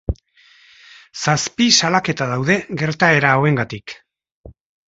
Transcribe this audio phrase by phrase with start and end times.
[1.25, 3.99] Zazpi salaketa daude, gertaera hauengatik.